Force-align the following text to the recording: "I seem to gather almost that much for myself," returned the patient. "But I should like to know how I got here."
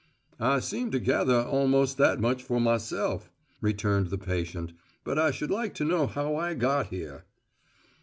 "I 0.39 0.61
seem 0.61 0.89
to 0.93 0.99
gather 0.99 1.43
almost 1.43 1.97
that 1.97 2.19
much 2.19 2.41
for 2.41 2.59
myself," 2.59 3.29
returned 3.61 4.07
the 4.07 4.17
patient. 4.17 4.73
"But 5.03 5.19
I 5.19 5.29
should 5.29 5.51
like 5.51 5.75
to 5.75 5.85
know 5.85 6.07
how 6.07 6.35
I 6.37 6.55
got 6.55 6.87
here." 6.87 7.25